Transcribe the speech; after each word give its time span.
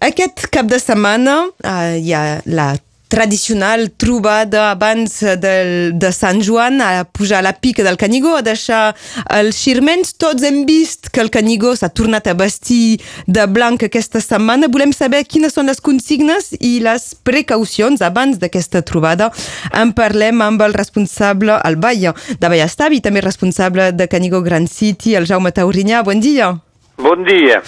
Aquest 0.00 0.48
cap 0.52 0.68
de 0.68 0.78
setmana 0.80 1.46
uh, 1.48 1.94
hi 1.96 2.12
ha 2.12 2.42
la 2.44 2.74
tradicional 3.08 3.90
trobada 3.96 4.70
abans 4.72 5.20
del, 5.40 5.98
de 5.98 6.10
Sant 6.12 6.42
Joan 6.42 6.80
a 6.82 7.04
pujar 7.04 7.38
a 7.38 7.46
la 7.46 7.52
pica 7.52 7.84
del 7.86 7.96
Canigó, 7.96 8.34
a 8.36 8.42
deixar 8.42 8.96
els 9.30 9.60
xirmens. 9.62 10.12
Tots 10.18 10.42
hem 10.44 10.64
vist 10.66 11.10
que 11.14 11.22
el 11.22 11.30
Canigó 11.30 11.74
s'ha 11.76 11.88
tornat 11.94 12.26
a 12.26 12.34
vestir 12.34 12.98
de 13.26 13.46
blanc 13.46 13.86
aquesta 13.86 14.20
setmana. 14.20 14.68
Volem 14.72 14.92
saber 14.92 15.22
quines 15.24 15.54
són 15.54 15.70
les 15.70 15.80
consignes 15.80 16.52
i 16.58 16.76
les 16.84 17.12
precaucions 17.22 18.02
abans 18.02 18.42
d'aquesta 18.42 18.82
trobada. 18.82 19.30
En 19.72 19.94
parlem 19.96 20.42
amb 20.42 20.66
el 20.66 20.74
responsable, 20.74 21.60
el 21.64 21.78
Baia 21.80 22.14
de 22.40 22.50
Ballestavi, 22.50 23.00
també 23.00 23.22
responsable 23.22 23.92
de 23.94 24.10
Canigó 24.10 24.42
Grand 24.42 24.68
City, 24.68 25.14
el 25.14 25.30
Jaume 25.30 25.54
Taurinyà. 25.54 26.02
Bon 26.04 26.20
dia. 26.20 26.56
Bon 26.96 27.24
dia. 27.28 27.60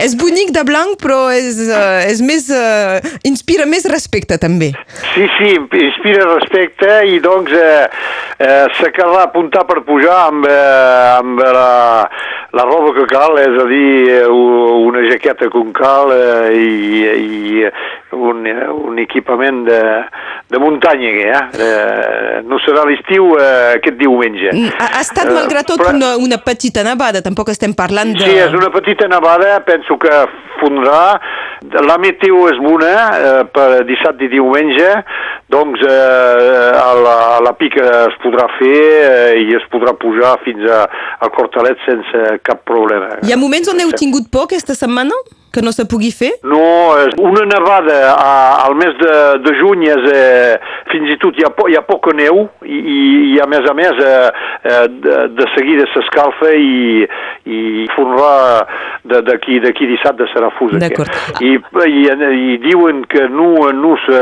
És 0.00 0.14
bonic 0.16 0.54
de 0.56 0.62
blanc, 0.64 0.96
però 1.02 1.28
és, 1.36 1.58
uh, 1.68 2.00
és 2.08 2.22
més, 2.24 2.46
uh, 2.48 2.96
inspira 3.28 3.66
més 3.68 3.84
respecte, 3.92 4.38
també. 4.40 4.70
Sí, 5.12 5.26
sí, 5.36 5.52
inspira 5.60 6.24
respecte 6.30 6.88
i 7.10 7.20
doncs 7.20 7.52
eh, 7.52 7.86
eh, 8.40 8.90
quedarà 8.94 9.26
apuntar 9.26 9.66
per 9.68 9.82
pujar 9.84 10.16
amb, 10.30 10.46
eh, 10.48 11.18
amb 11.18 11.42
la, 11.44 12.08
la 12.56 12.64
roba 12.66 12.94
que 12.96 13.06
cal, 13.10 13.36
és 13.42 13.58
a 13.60 13.66
dir, 13.68 14.24
una 14.30 15.04
jaqueta 15.10 15.50
com 15.52 15.72
cal 15.76 16.14
eh, 16.14 16.56
i, 16.56 17.04
i 17.04 17.68
un, 18.16 18.42
un 18.88 18.98
equipament 18.98 19.62
de, 19.68 19.80
de 20.50 20.58
muntanya, 20.62 21.10
eh? 21.10 21.42
eh 21.66 22.40
no 22.50 22.58
serà 22.64 22.86
l'estiu 22.88 23.34
eh, 23.36 23.76
aquest 23.76 23.98
diumenge. 24.00 24.50
Ha, 24.50 24.88
ha 24.96 25.02
estat, 25.04 25.30
malgrat 25.30 25.68
tot, 25.68 25.82
però... 25.82 25.94
una, 25.94 26.14
una 26.18 26.40
petita 26.42 26.82
nevada, 26.86 27.22
tampoc 27.22 27.52
estem 27.52 27.76
parlant 27.76 28.14
de... 28.16 28.24
Sí, 28.24 28.38
és 28.40 28.56
una 28.56 28.69
petita 28.74 29.08
nevada, 29.10 29.58
penso 29.66 29.96
que 30.00 30.12
fondrà. 30.60 31.18
La 31.86 31.96
meteo 32.00 32.46
és 32.50 32.60
bona 32.62 32.92
eh, 33.16 33.42
per 33.52 33.82
dissabte 33.88 34.24
i 34.26 34.30
diumenge, 34.32 34.88
doncs 35.52 35.82
eh, 35.84 36.70
a, 36.80 36.92
la, 36.96 37.16
a 37.36 37.40
la 37.44 37.52
pica 37.58 37.84
es 38.06 38.16
podrà 38.22 38.46
fer 38.58 38.78
eh, 38.78 39.42
i 39.42 39.56
es 39.58 39.66
podrà 39.72 39.94
pujar 39.98 40.36
fins 40.46 40.64
a, 40.64 40.84
a 41.20 41.30
Cortalet 41.34 41.80
sense 41.88 42.38
cap 42.46 42.64
problema. 42.68 43.18
Hi 43.26 43.34
ha 43.34 43.40
moments 43.40 43.72
on 43.72 43.82
heu 43.82 43.92
tingut 43.96 44.30
por 44.32 44.48
aquesta 44.48 44.78
setmana? 44.78 45.16
Que 45.52 45.62
no 45.62 45.72
se 45.72 45.84
pugui 45.90 46.10
fer? 46.14 46.30
No, 46.46 46.60
una 47.18 47.44
nevada 47.48 47.98
a, 48.14 48.32
al 48.66 48.76
mes 48.78 48.94
de, 49.00 49.14
de 49.44 49.54
juny 49.58 49.86
és, 49.90 50.06
eh, 50.14 50.54
fins 50.92 51.10
i 51.14 51.18
tot 51.22 51.38
hi 51.38 51.46
ha, 51.46 51.50
po, 51.54 51.66
hi 51.70 51.76
ha 51.78 51.82
poca 51.86 52.14
neu 52.16 52.44
i, 52.62 52.78
i, 52.78 53.00
i 53.34 53.40
a 53.42 53.48
més 53.50 53.66
a 53.66 53.74
més 53.76 53.98
eh, 54.04 54.30
eh, 54.70 54.84
de, 55.02 55.16
de 55.38 55.48
seguida 55.56 55.88
s'escalfa 55.94 56.52
i, 56.54 57.06
i 57.50 57.88
fornarà 57.96 59.20
d'aquí 59.26 59.58
d'aquí 59.64 59.88
dissabte 59.90 60.28
serà 60.30 60.50
fus. 60.58 60.74
I, 60.76 61.54
i, 61.56 61.56
i 61.56 62.58
diuen 62.62 63.02
que 63.10 63.26
no, 63.32 63.70
no, 63.74 63.96
se, 64.04 64.20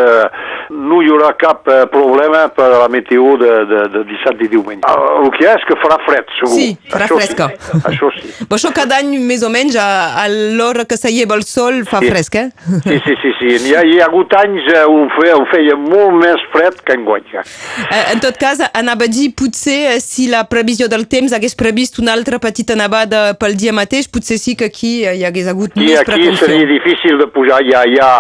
no 0.73 1.03
hi 1.03 1.13
haurà 1.13 1.33
cap 1.41 1.69
eh, 1.69 1.85
problema 1.93 2.47
per 2.55 2.71
a 2.71 2.83
la 2.85 2.89
meteo 2.93 3.37
de, 3.41 3.53
de, 3.69 3.85
de 3.95 4.05
dissabte 4.09 4.47
i 4.47 4.53
diumenge. 4.53 4.87
El, 4.89 5.31
que 5.37 5.49
és 5.51 5.67
que 5.69 5.77
farà 5.83 5.99
fred, 6.07 6.31
segur. 6.39 6.55
Sí, 6.55 6.69
farà 6.93 7.09
això 7.09 7.19
fresca. 7.21 7.51
Sí, 7.59 7.83
això 7.93 8.13
sí. 8.17 8.33
Però 8.45 8.61
això 8.61 8.73
cada 8.77 9.01
any, 9.03 9.17
més 9.29 9.45
o 9.45 9.53
menys, 9.53 9.77
a, 9.81 9.89
a 10.23 10.27
l'hora 10.31 10.87
que 10.89 10.97
s'hi 10.99 11.18
lleva 11.19 11.37
el 11.39 11.45
sol 11.49 11.83
fa 11.89 12.01
sí. 12.03 12.11
fresc, 12.13 12.39
eh? 12.41 12.49
Sí, 12.87 12.99
sí, 13.05 13.17
sí. 13.23 13.33
sí. 13.41 13.53
Hi, 13.69 13.75
ha, 13.77 13.85
hi 13.87 13.99
ha 14.01 14.07
hagut 14.09 14.33
anys 14.39 14.67
eh, 14.73 14.85
ho, 14.87 15.05
feia, 15.17 15.37
ho 15.39 15.47
feia 15.53 15.77
molt 15.79 16.17
més 16.23 16.45
fred 16.55 16.79
que 16.87 16.97
enguany. 16.99 17.29
Eh, 17.39 18.05
en 18.15 18.23
tot 18.25 18.39
cas, 18.41 18.63
anava 18.73 19.09
a 19.09 19.13
dir, 19.13 19.31
potser, 19.39 19.79
eh, 19.95 20.01
si 20.05 20.29
la 20.33 20.45
previsió 20.51 20.89
del 20.91 21.09
temps 21.11 21.35
hagués 21.37 21.57
previst 21.59 21.99
una 22.03 22.15
altra 22.17 22.41
petita 22.43 22.77
nevada 22.79 23.33
pel 23.41 23.59
dia 23.59 23.75
mateix, 23.77 24.09
potser 24.09 24.39
sí 24.41 24.57
que 24.59 24.71
aquí 24.73 24.93
hi 25.07 25.25
hagués 25.27 25.51
hagut 25.51 25.77
I 25.77 25.87
més 25.91 26.01
aquí 26.01 26.13
precaució. 26.13 26.47
seria 26.47 26.69
difícil 26.71 27.19
de 27.19 27.27
pujar. 27.35 27.63
Hi 27.67 27.99
ha 28.01 28.13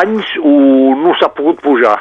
anys 0.00 0.36
on 0.42 1.02
no 1.02 1.14
s'ha 1.18 1.30
pogut 1.36 1.60
pujar. 1.62 1.98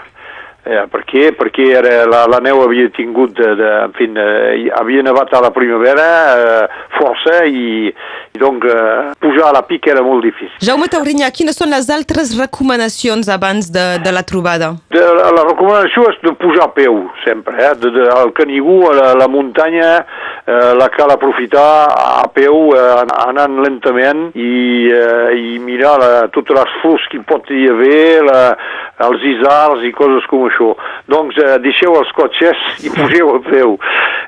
Eh, 0.62 0.84
per 0.94 1.02
què? 1.10 1.32
Perquè 1.34 1.72
era, 1.80 2.04
la, 2.06 2.20
la 2.30 2.38
neu 2.46 2.60
havia 2.62 2.92
tingut, 2.94 3.34
de, 3.34 3.54
de, 3.58 3.70
en 3.88 3.94
fi, 3.98 4.06
eh, 4.14 4.68
havia 4.78 5.02
nevat 5.02 5.34
a 5.34 5.42
la 5.42 5.50
primavera 5.56 6.06
eh, 6.38 6.76
força 7.00 7.40
i, 7.50 7.90
i 7.90 8.42
donc 8.42 8.68
eh, 8.70 9.10
pujar 9.24 9.48
a 9.50 9.56
la 9.58 9.64
pica 9.66 9.90
era 9.96 10.04
molt 10.06 10.22
difícil. 10.28 10.54
Jaume 10.62 10.86
Taurinyà, 10.94 11.32
quines 11.34 11.58
són 11.58 11.74
les 11.74 11.90
altres 11.90 12.36
recomanacions 12.38 13.32
abans 13.34 13.72
de, 13.74 13.88
de 14.06 14.14
la 14.14 14.22
trobada? 14.22 14.76
De, 14.94 15.02
la, 15.02 15.32
la 15.34 15.48
recomanació 15.50 16.06
és 16.12 16.22
de 16.22 16.36
pujar 16.38 16.70
a 16.70 16.74
peu, 16.78 17.02
sempre. 17.26 17.58
Eh? 17.58 17.74
De, 17.82 17.90
de, 17.98 18.06
al 18.14 18.30
Canigú, 18.38 18.84
a 18.92 18.94
la, 19.00 19.10
la 19.18 19.30
muntanya, 19.34 19.90
eh, 20.46 20.74
la 20.78 20.88
cal 20.94 21.12
aprofitar 21.14 21.88
a 21.92 22.28
peu, 22.34 22.72
eh, 22.76 23.04
anant 23.28 23.60
lentament 23.64 24.30
i, 24.36 24.90
eh, 24.92 25.38
i 25.38 25.60
mirar 25.64 25.98
la, 26.02 26.12
totes 26.34 26.58
les 26.58 26.76
flors 26.82 27.08
que 27.12 27.22
pot 27.28 27.50
hi 27.52 27.68
haver, 27.72 28.24
la, 28.28 28.42
els 29.08 29.24
isars 29.34 29.86
i 29.88 29.94
coses 29.96 30.26
com 30.32 30.48
això. 30.50 30.72
Doncs 31.12 31.38
eh, 31.42 31.56
deixeu 31.64 31.96
els 32.00 32.12
cotxes 32.18 32.86
i 32.86 32.92
pugeu 32.98 33.36
a 33.36 33.40
peu. 33.48 33.78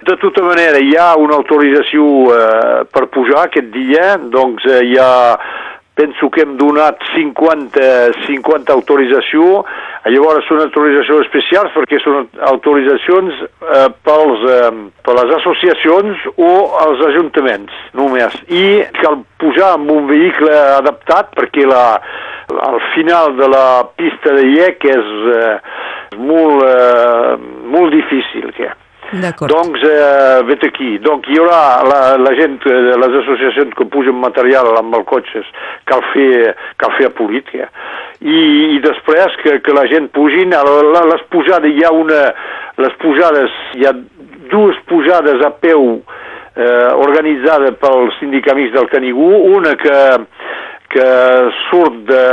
De 0.07 0.18
tota 0.22 0.46
manera, 0.46 0.81
hi 0.81 0.96
ha 1.00 1.13
una 1.19 1.38
autorització 1.41 2.07
eh, 2.34 2.80
per 2.91 3.07
pujar 3.13 3.47
aquest 3.47 3.69
dia, 3.75 4.16
doncs 4.34 4.66
eh, 4.69 4.81
hi 4.90 4.97
ha 5.00 5.13
penso 5.95 6.29
que 6.29 6.41
hem 6.41 6.55
donat 6.57 7.01
50, 7.13 7.83
50 8.25 8.73
autorització, 8.73 9.61
llavors 10.09 10.47
són 10.49 10.63
autoritzacions 10.63 11.27
especials 11.27 11.73
perquè 11.75 11.99
són 12.01 12.27
autoritzacions 12.49 13.43
eh, 13.45 13.87
pels, 14.05 14.45
eh, 14.55 14.71
per 15.05 15.17
les 15.19 15.33
associacions 15.37 16.27
o 16.33 16.51
els 16.87 17.03
ajuntaments 17.11 17.81
només. 17.99 18.35
I 18.49 18.83
cal 18.99 19.21
pujar 19.41 19.73
amb 19.77 19.91
un 19.93 20.09
vehicle 20.09 20.53
adaptat 20.79 21.33
perquè 21.37 21.67
la, 21.69 21.85
al 22.49 22.79
final 22.95 23.37
de 23.37 23.49
la 23.53 23.67
pista 23.97 24.33
de 24.33 24.47
IEC 24.49 24.89
és, 24.97 25.13
eh, 25.37 25.57
molt, 26.17 26.63
eh, 26.67 27.37
molt 27.69 27.93
difícil. 27.93 28.49
Que. 28.57 28.73
Donc, 29.51 29.78
eh, 29.78 30.41
vet 30.47 30.63
aquí. 30.68 30.97
Donc, 31.00 31.28
hi 31.29 31.38
haurà 31.40 31.84
la, 31.88 32.00
la 32.18 32.34
gent, 32.38 32.57
eh, 32.66 32.96
les 33.03 33.18
associacions 33.22 33.75
que 33.78 33.88
pugen 33.94 34.18
material 34.22 34.72
amb 34.79 34.97
els 34.97 35.07
cotxes, 35.09 35.50
cal 35.90 36.03
fer, 36.13 36.53
cal 36.81 36.96
fer 36.97 37.12
política. 37.18 37.69
I, 38.22 38.40
I 38.78 38.81
després 38.84 39.38
que, 39.44 39.59
que 39.66 39.75
la 39.75 39.85
gent 39.91 40.09
pugin, 40.16 40.56
a 40.57 40.63
les 40.66 41.24
pujades, 41.34 41.72
hi 41.72 41.85
ha 41.85 41.94
una, 41.94 42.25
les 42.81 43.00
pujades, 43.03 43.62
hi 43.78 43.88
ha 43.88 43.94
dues 44.51 44.78
pujades 44.90 45.41
a 45.45 45.53
peu 45.63 45.88
eh, 46.56 46.91
organitzades 47.06 47.78
pels 47.81 48.19
sindicaments 48.19 48.74
del 48.75 48.90
Canigú, 48.91 49.31
una 49.57 49.78
que 49.80 49.97
que 50.94 51.50
surt 51.72 51.95
de, 52.06 52.25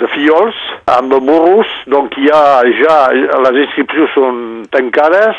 de 0.00 0.08
Fiols 0.14 0.56
amb 0.88 1.12
burros, 1.20 1.68
doncs 1.92 2.16
hi 2.16 2.30
ha 2.32 2.44
ja, 2.78 2.96
les 3.44 3.58
inscripcions 3.66 4.14
són 4.16 4.38
tancades, 4.72 5.36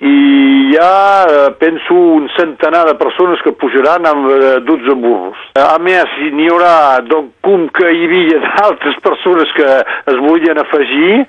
i 0.00 0.36
hi 0.66 0.76
ha, 0.76 1.26
eh, 1.28 1.50
penso, 1.58 1.94
un 1.94 2.28
centenar 2.36 2.84
de 2.86 2.94
persones 3.00 3.40
que 3.42 3.52
pujaran 3.52 4.04
amb 4.06 4.28
eh, 4.30 4.60
12 4.66 4.94
burros. 5.00 5.38
A 5.56 5.78
més, 5.80 6.10
n'hi 6.36 6.48
haurà, 6.50 7.00
doncs, 7.06 7.32
com 7.46 7.68
que 7.72 7.90
hi 7.94 8.04
havia 8.08 8.40
d'altres 8.46 8.98
persones 9.04 9.52
que 9.56 9.68
es 10.12 10.22
volien 10.28 10.60
afegir, 10.60 11.24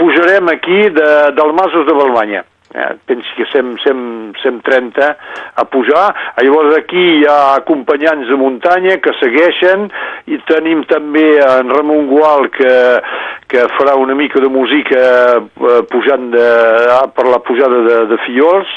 pujarem 0.00 0.52
aquí 0.54 0.86
de, 0.96 1.08
del 1.36 1.56
Masos 1.58 1.88
de 1.88 1.96
Balmanya. 1.98 2.44
Eh, 2.76 2.92
pensi 3.08 3.30
que 3.38 3.46
sem, 3.52 3.76
sem, 3.80 3.98
sem 4.42 4.58
30 4.60 5.06
a 5.56 5.64
pujar. 5.70 6.06
Llavors 6.42 6.74
aquí 6.76 7.04
hi 7.20 7.22
ha 7.28 7.56
acompanyants 7.60 8.28
de 8.28 8.36
muntanya 8.36 8.98
que 9.00 9.14
segueixen 9.20 9.86
i 10.28 10.40
tenim 10.50 10.82
també 10.90 11.38
en 11.44 11.70
Ramon 11.72 12.10
Gual 12.10 12.50
que, 12.56 12.74
que 13.56 13.66
farà 13.78 13.94
una 13.96 14.14
mica 14.14 14.40
de 14.40 14.48
música 14.52 15.02
eh, 15.40 15.82
pujant 15.88 16.28
de, 16.34 16.48
per 17.16 17.24
la 17.24 17.40
pujada 17.40 17.80
de, 17.86 17.98
de 18.10 18.18
Fiols 18.26 18.72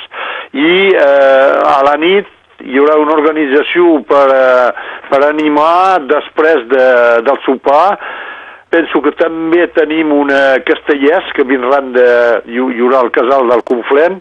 i 0.56 0.76
eh, 0.96 1.56
a 1.68 1.82
la 1.84 1.98
nit 2.00 2.30
hi 2.64 2.80
haurà 2.80 2.96
una 3.00 3.18
organització 3.18 3.98
per, 4.08 4.24
eh, 4.36 4.88
per 5.12 5.20
animar 5.28 6.00
després 6.08 6.64
de, 6.72 6.88
del 7.28 7.40
sopar. 7.46 8.00
Penso 8.72 9.02
que 9.04 9.16
també 9.20 9.66
tenim 9.76 10.12
una 10.14 10.60
castellers 10.64 11.32
que 11.36 11.48
vindran 11.48 11.92
de... 11.96 12.10
hi 12.48 12.60
haurà 12.62 13.04
el 13.04 13.14
casal 13.16 13.52
del 13.52 13.64
Conflent 13.68 14.20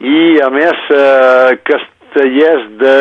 i 0.00 0.40
a 0.42 0.50
més 0.54 0.86
eh, 0.96 1.58
castellers 1.70 2.70
de, 2.82 2.96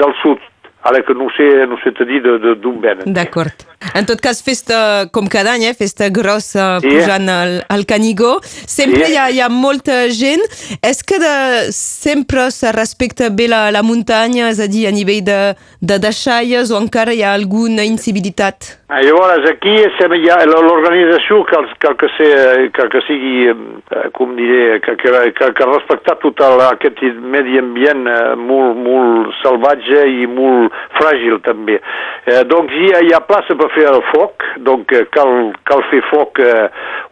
del 0.00 0.14
sud 0.22 0.52
ara 0.88 1.02
que 1.02 1.14
no 1.14 1.28
sé, 1.36 1.48
no 1.66 1.78
sé 1.82 1.92
te 1.96 2.06
dir 2.08 2.22
d'on 2.22 2.80
venen. 2.82 3.12
D'acord. 3.16 3.66
En 3.94 4.06
tot 4.08 4.20
cas, 4.20 4.40
festa 4.42 5.06
com 5.12 5.28
cada 5.30 5.52
any, 5.54 5.66
eh? 5.68 5.74
festa 5.76 6.08
grossa 6.10 6.78
sí. 6.80 6.90
pujant 6.90 7.28
al, 7.30 7.58
al 7.72 7.84
Canigó. 7.88 8.36
Sempre 8.42 9.04
sí. 9.04 9.12
hi, 9.12 9.18
ha, 9.20 9.26
hi 9.30 9.42
ha 9.44 9.50
molta 9.52 10.06
gent. 10.14 10.42
És 10.84 11.02
que 11.06 11.20
de, 11.22 11.34
sempre 11.76 12.48
se 12.54 12.72
respecta 12.76 13.30
bé 13.30 13.50
la, 13.52 13.66
la 13.74 13.84
muntanya, 13.86 14.50
és 14.52 14.62
a 14.62 14.70
dir, 14.70 14.86
a 14.88 14.94
nivell 14.94 15.22
de, 15.26 15.40
de 15.80 16.00
deixalles 16.02 16.72
o 16.72 16.80
encara 16.80 17.14
hi 17.14 17.22
ha 17.22 17.34
alguna 17.36 17.86
incivilitat? 17.86 18.72
Ah, 18.88 19.00
llavors, 19.02 19.42
aquí 19.50 19.72
ha 19.82 20.36
l'organització 20.46 21.40
cal, 21.50 21.66
cal, 21.82 21.96
que, 21.98 22.06
ser, 22.14 22.68
cal 22.76 22.90
que 22.92 23.00
sigui, 23.02 23.48
eh, 23.50 24.04
com 24.14 24.36
diré, 24.38 24.78
que, 24.84 24.94
que, 25.00 25.10
que, 25.34 25.48
que 25.58 25.66
respectar 25.72 26.14
tot 26.22 26.42
el, 26.46 26.62
aquest 26.68 27.02
medi 27.18 27.58
ambient 27.58 28.06
eh, 28.06 28.36
molt, 28.38 28.78
molt 28.78 29.34
salvatge 29.40 30.04
i 30.06 30.28
molt, 30.30 30.75
fràgil 30.98 31.40
també. 31.46 31.78
Eh, 32.26 32.42
doncs 32.50 32.74
hi 32.74 32.90
ha, 32.94 33.02
hi 33.04 33.14
ha 33.14 33.22
plaça 33.26 33.56
per 33.58 33.68
fer 33.74 33.86
el 33.90 34.02
foc, 34.12 34.44
doncs 34.66 34.96
eh, 34.96 35.04
cal, 35.14 35.52
cal 35.68 35.84
fer 35.90 36.02
foc 36.10 36.40
eh, 36.42 36.66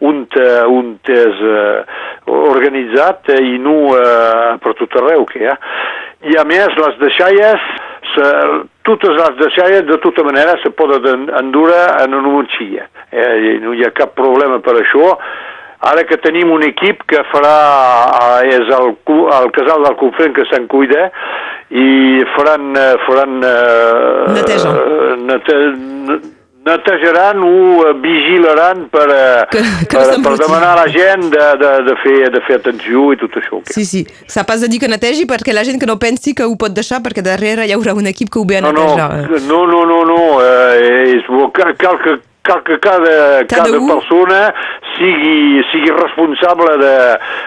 on, 0.05 0.25
eh, 0.41 0.63
on 0.67 0.95
és 1.15 1.43
eh, 1.51 2.01
organitzat 2.35 3.35
eh, 3.35 3.41
i 3.55 3.59
no 3.63 3.79
eh, 3.99 4.55
per 4.63 4.75
tot 4.81 5.01
arreu 5.03 5.27
que 5.31 5.43
hi 5.43 5.51
ha. 5.51 5.57
I 6.25 6.39
a 6.41 6.45
més 6.49 6.73
les 6.81 7.01
deixalles, 7.03 7.65
se, 8.15 8.29
totes 8.89 9.17
les 9.19 9.41
deixalles 9.41 9.85
de 9.89 9.99
tota 10.05 10.25
manera 10.25 10.57
se 10.63 10.73
poden 10.73 11.29
endur 11.41 11.71
en 11.75 12.15
una 12.15 12.37
motxilla. 12.39 12.89
Eh, 13.13 13.59
no 13.63 13.75
hi 13.75 13.85
ha 13.85 13.93
cap 13.97 14.15
problema 14.17 14.61
per 14.65 14.79
això. 14.81 15.13
Ara 15.85 16.07
que 16.09 16.17
tenim 16.25 16.49
un 16.49 16.63
equip 16.65 17.03
que 17.11 17.21
farà, 17.29 17.57
eh, 18.41 18.55
és 18.57 18.71
el, 18.73 18.95
el 19.39 19.51
casal 19.57 19.85
del 19.85 19.99
Confrent 20.01 20.33
que 20.37 20.47
se'n 20.49 20.69
cuida 20.73 21.11
i 21.75 22.23
faran... 22.37 22.71
eh, 22.79 22.95
faran 23.07 23.41
eh, 23.43 24.33
Neteja. 24.37 24.73
nete, 25.27 25.59
netejaran 26.65 27.43
o 27.45 27.85
eh, 27.89 27.93
vigilaran 28.01 28.89
per, 28.89 29.09
eh, 29.11 29.47
Que- 29.53 29.63
que 29.91 29.99
no 29.99 30.23
per, 30.23 30.37
per 30.39 30.47
demanar 30.47 30.71
a 30.79 30.85
la 30.85 30.89
gent 30.89 31.27
de, 31.35 31.47
de, 31.61 31.73
de, 31.91 31.97
fer, 32.03 32.31
de 32.33 32.41
fer 32.47 32.57
atenció 32.61 33.11
i 33.13 33.19
tot 33.21 33.37
això. 33.41 33.61
Sí, 33.75 33.85
sí. 33.85 34.05
S'ha 34.31 34.47
pas 34.49 34.63
de 34.65 34.71
dir 34.73 34.81
que 34.81 34.89
netegi 34.89 35.27
perquè 35.29 35.53
la 35.53 35.65
gent 35.67 35.81
que 35.83 35.89
no 35.91 35.99
pensi 36.01 36.33
que 36.35 36.47
ho 36.49 36.55
pot 36.57 36.73
deixar 36.77 37.03
perquè 37.05 37.25
darrere 37.27 37.67
hi 37.69 37.75
haurà 37.77 37.93
un 37.99 38.07
equip 38.13 38.31
que 38.33 38.41
ho 38.41 38.47
ve 38.49 38.61
a 38.61 38.65
No, 38.65 38.73
no, 38.73 38.87
netejar. 38.95 39.43
no, 39.51 39.67
no, 39.67 39.83
no, 39.85 40.05
no. 40.09 40.21
Eh, 40.45 41.19
és 41.19 41.27
bo, 41.29 41.51
cal, 41.53 41.75
cal 41.77 41.99
que 42.05 42.21
cal 42.45 42.59
que 42.63 42.77
cada, 42.79 43.41
Cada 43.49 43.71
cada 43.73 43.79
persona 43.89 44.41
sigui, 44.99 45.63
sigui 45.71 45.89
responsable 45.97 46.75
de, 46.77 46.97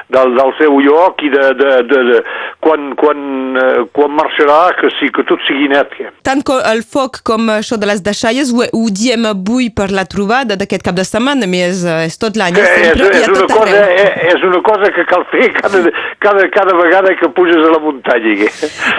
del, 0.10 0.32
del 0.34 0.54
seu 0.58 0.80
lloc 0.82 1.22
i 1.22 1.30
de, 1.30 1.44
de, 1.60 1.74
de, 1.86 2.00
de 2.08 2.22
quan, 2.68 2.92
quan, 3.00 3.20
eh, 3.56 3.86
quan 3.96 4.12
marxarà 4.12 4.74
que, 4.80 4.90
sí, 5.00 5.08
que 5.16 5.24
tot 5.28 5.40
sigui 5.48 5.70
net. 5.72 5.94
Que. 5.96 6.10
Tant 6.28 6.44
el 6.72 6.84
foc 6.84 7.22
com 7.28 7.48
això 7.54 7.78
de 7.80 7.88
les 7.88 8.02
deixalles 8.04 8.52
ho, 8.52 8.66
ho 8.66 8.84
diem 8.92 9.28
avui 9.30 9.70
per 9.72 9.88
la 9.96 10.04
trobada 10.10 10.58
d'aquest 10.60 10.84
cap 10.84 10.98
de 10.98 11.06
setmana, 11.08 11.48
més 11.48 11.84
eh, 11.88 12.08
és 12.10 12.18
tot 12.20 12.36
l'any, 12.40 12.58
Que 12.58 12.66
eh, 12.66 12.92
és, 12.92 13.04
és, 13.22 13.28
a 13.28 13.32
una 13.32 13.48
cosa, 13.54 13.84
és, 13.96 14.18
és 14.34 14.46
una 14.50 14.62
cosa 14.66 14.92
que 14.96 15.06
cal 15.08 15.24
fer 15.32 15.48
cada, 15.56 15.84
cada, 16.24 16.48
cada 16.56 16.76
vegada 16.82 17.16
que 17.20 17.30
puges 17.38 17.62
a 17.62 17.72
la 17.72 17.80
muntanya. 17.84 18.36
Que. 18.42 18.50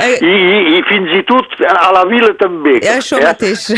Eh. 0.07 0.15
I, 0.25 0.33
i, 0.33 0.79
I 0.79 0.83
fins 0.89 1.13
i 1.19 1.23
tot 1.29 1.59
a 1.69 1.91
la 1.97 2.05
vila 2.09 2.33
també. 2.41 2.79
Eh, 2.81 2.97
Això 2.97 3.21
eh? 3.21 3.27
mateix. 3.29 3.69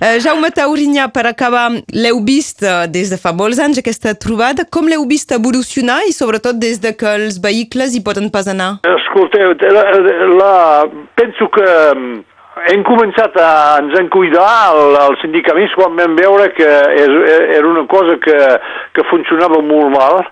Eh, 0.00 0.18
Jaume 0.22 0.48
Taurinyà, 0.54 1.08
per 1.12 1.24
acabar, 1.28 1.66
l'heu 1.92 2.20
vist 2.24 2.62
eh, 2.64 2.86
des 2.92 3.10
de 3.12 3.18
fa 3.20 3.32
molts 3.36 3.58
anys 3.62 3.80
aquesta 3.80 4.14
trobada. 4.18 4.64
Com 4.64 4.88
l'heu 4.88 5.04
vist 5.08 5.32
evolucionar 5.34 6.00
i 6.08 6.14
sobretot 6.14 6.58
des 6.60 6.80
de 6.82 6.94
que 6.96 7.08
els 7.18 7.40
vehicles 7.42 7.96
hi 7.96 8.02
poden 8.04 8.30
pas 8.32 8.48
anar? 8.50 8.70
Escolteu, 9.10 9.56
la, 9.58 9.82
la, 10.38 10.86
penso 11.18 11.48
que 11.50 11.66
mm, 11.66 12.18
hem 12.70 12.84
començat 12.86 13.34
a 13.42 13.48
ens 13.80 13.96
en 13.98 14.06
cuidar 14.14 14.70
el, 14.70 14.94
els 15.00 15.18
sindicaments 15.24 15.74
quan 15.74 15.96
vam 15.98 16.14
veure 16.14 16.46
que 16.54 16.68
és, 16.94 17.16
era 17.56 17.66
una 17.66 17.82
cosa 17.90 18.14
que, 18.22 18.36
que 18.94 19.06
funcionava 19.10 19.58
molt 19.66 19.90
mal. 19.96 20.22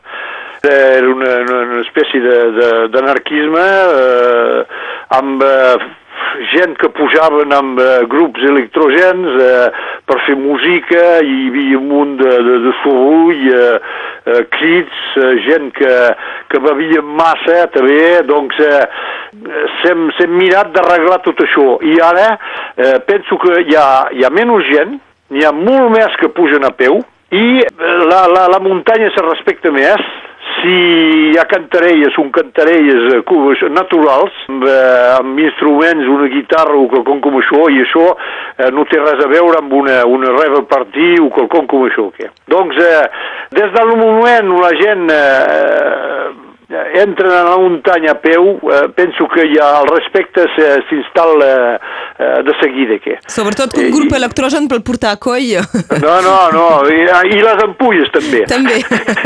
Era 0.63 1.11
una, 1.11 1.35
una, 1.43 1.81
espècie 1.81 2.23
d'anarquisme 2.95 3.67
eh, 3.67 4.63
amb 5.19 5.43
eh, 5.43 5.75
gent 6.53 6.77
que 6.81 6.91
pujaven 6.97 7.53
amb 7.55 7.81
eh, 7.81 8.05
grups 8.11 8.43
electrogèns 8.51 9.39
eh, 9.43 9.69
per 10.09 10.19
fer 10.27 10.37
música 10.39 11.03
i 11.25 11.33
hi 11.33 11.49
havia 11.51 11.81
un 11.81 11.89
munt 11.91 12.15
de, 12.21 12.35
de, 12.47 12.59
de 12.67 12.75
soroll, 12.83 13.43
eh, 13.55 13.75
eh, 14.29 14.43
crits, 14.55 15.03
eh, 15.17 15.35
gent 15.47 15.73
que, 15.77 15.95
que 16.53 16.63
bevia 16.65 17.03
massa 17.03 17.67
també, 17.75 18.23
doncs 18.29 18.61
eh, 18.65 18.81
s'hem 19.83 20.39
mirat 20.39 20.73
d'arreglar 20.77 21.21
tot 21.27 21.43
això. 21.45 21.77
I 21.83 21.99
ara 22.05 22.31
eh, 22.35 22.97
penso 23.09 23.41
que 23.43 23.63
hi 23.67 23.77
ha, 23.77 23.89
hi 24.15 24.25
ha 24.25 24.33
menys 24.35 24.67
gent, 24.73 24.99
n'hi 25.35 25.45
ha 25.45 25.53
molt 25.53 25.93
més 25.97 26.15
que 26.21 26.33
pugen 26.33 26.65
a 26.65 26.73
peu 26.73 27.03
i 27.35 27.61
eh, 27.61 28.01
la, 28.09 28.25
la, 28.33 28.47
la 28.49 28.63
muntanya 28.65 29.11
se 29.13 29.25
respecta 29.27 29.73
més 29.75 30.01
si 30.61 30.75
hi 31.33 31.37
ha 31.39 31.45
cantarelles, 31.51 32.13
són 32.17 32.31
cantarelles 32.35 33.15
eh, 33.15 33.21
cu- 33.29 33.55
naturals, 33.75 34.33
amb, 34.49 34.65
eh, 34.65 35.15
amb 35.19 35.39
instruments, 35.43 36.07
una 36.09 36.29
guitarra 36.33 36.77
o 36.77 36.89
quelcom 36.93 37.21
com 37.25 37.39
això, 37.41 37.69
i 37.71 37.83
això 37.85 38.05
eh, 38.59 38.71
no 38.75 38.85
té 38.91 38.99
res 39.01 39.25
a 39.25 39.29
veure 39.31 39.59
amb 39.63 39.73
una, 39.73 40.03
una 40.07 40.33
reverb 40.35 40.69
party 40.71 41.15
o 41.23 41.31
quelcom 41.35 41.67
com 41.71 41.87
això. 41.89 42.09
Que. 42.17 42.31
Doncs, 42.49 42.77
eh, 42.77 43.07
des 43.59 43.73
del 43.77 43.95
moment 43.97 44.55
la 44.61 44.73
gent 44.83 45.09
eh, 45.11 46.29
entra 46.69 47.41
a 47.41 47.45
la 47.45 47.57
muntanya 47.57 48.11
a 48.13 48.21
peu, 48.21 48.59
eh, 48.71 48.89
penso 48.95 49.27
que 49.29 49.47
ja 49.55 49.81
el 49.81 49.87
respecte 49.89 50.45
s'instal·la 50.89 51.51
eh, 52.19 52.43
de 52.45 52.55
seguida. 52.61 52.99
Que. 52.99 53.19
Sobretot 53.27 53.73
un 53.79 53.87
Eh, 53.87 53.91
grup 53.91 54.13
i- 54.13 54.17
electrogen 54.17 54.69
pel 54.69 54.83
portar 54.83 55.13
a 55.13 55.17
coll. 55.17 55.49
No, 56.05 56.21
no, 56.21 56.37
no, 56.53 56.67
i, 56.93 57.01
i 57.33 57.41
les 57.41 57.63
ampulles 57.65 58.11
també. 58.13 58.45
També, 58.51 58.83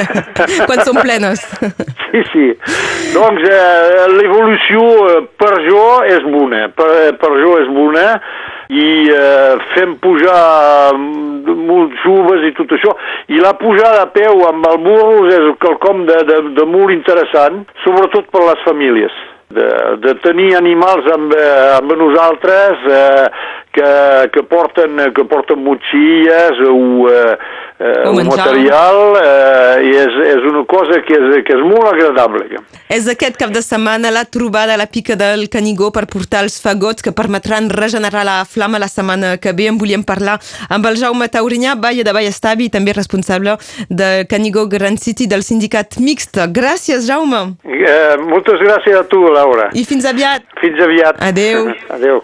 quan 0.68 0.84
són 0.86 1.00
plenes. 1.02 1.42
Sí, 2.12 2.22
sí. 2.32 2.46
Doncs 3.14 3.42
eh, 3.48 4.06
l'evolució 4.18 4.86
eh, 5.10 5.20
per 5.38 5.54
jo 5.66 5.84
és 6.06 6.22
bona, 6.30 6.68
per, 6.76 7.16
per 7.18 7.32
jo 7.42 7.56
és 7.62 7.68
bona 7.74 8.06
i 8.72 8.88
eh, 9.12 9.54
fem 9.74 9.96
pujar 10.00 10.96
mm, 10.96 11.58
molts 11.68 11.98
joves 12.04 12.46
i 12.48 12.52
tot 12.56 12.72
això 12.72 12.94
i 13.28 13.40
la 13.42 13.52
pujada 13.60 14.06
a 14.06 14.10
peu 14.14 14.46
amb 14.48 14.66
el 14.70 14.80
burro 14.86 15.26
és 15.28 15.50
quelcom 15.62 16.06
de, 16.08 16.18
de, 16.28 16.38
de 16.56 16.66
molt 16.68 16.94
interessant, 16.94 17.62
sobretot 17.84 18.30
per 18.32 18.46
les 18.48 18.64
famílies. 18.66 19.20
De, 19.52 19.66
de 20.00 20.14
tenir 20.24 20.54
animals 20.56 21.04
amb, 21.12 21.34
eh, 21.36 21.74
amb 21.76 21.92
nosaltres 22.00 22.86
eh, 22.88 23.26
que, 23.72 24.30
que, 24.32 24.42
porten, 24.42 24.98
que 25.16 25.24
porten 25.24 25.62
motxilles 25.64 26.60
o, 26.68 27.08
eh, 27.08 27.36
eh, 27.80 28.02
O 28.06 28.10
o 28.10 28.14
menjar. 28.14 28.36
material 28.46 28.98
eh, 29.16 29.86
i 29.88 29.94
és, 29.96 30.16
és 30.34 30.42
una 30.50 30.64
cosa 30.68 31.00
que 31.06 31.16
és, 31.16 31.38
que 31.46 31.56
és 31.56 31.62
molt 31.64 31.88
agradable. 31.92 32.60
És 32.92 33.08
aquest 33.08 33.38
cap 33.40 33.50
de 33.54 33.62
setmana 33.64 34.10
la 34.12 34.24
trobada 34.28 34.74
a 34.74 34.80
la 34.80 34.86
pica 34.86 35.16
del 35.16 35.48
Canigó 35.48 35.90
per 35.92 36.04
portar 36.06 36.42
els 36.44 36.60
fagots 36.60 37.02
que 37.02 37.12
permetran 37.16 37.70
regenerar 37.72 38.26
la 38.28 38.44
flama 38.44 38.78
la 38.82 38.88
setmana 38.92 39.38
que 39.38 39.52
ve. 39.56 39.70
En 39.72 39.78
volíem 39.80 40.04
parlar 40.04 40.38
amb 40.68 40.86
el 40.90 41.00
Jaume 41.00 41.28
Taurinyà, 41.32 41.74
Baia 41.80 42.04
de 42.04 42.12
Vallestavi, 42.12 42.68
també 42.68 42.92
responsable 42.92 43.56
de 43.88 44.26
Canigó 44.28 44.66
Grand 44.68 44.98
City 45.00 45.26
del 45.26 45.42
sindicat 45.42 45.96
mixt. 45.98 46.36
Gràcies, 46.52 47.08
Jaume. 47.08 47.56
Eh, 47.64 48.16
moltes 48.28 48.60
gràcies 48.60 49.00
a 49.00 49.04
tu, 49.08 49.24
Laura. 49.32 49.70
I 49.72 49.84
fins 49.88 50.04
aviat. 50.04 50.44
Fins 50.60 50.78
aviat. 50.84 51.16
Adeu. 51.24 51.72
Adeu. 51.88 52.22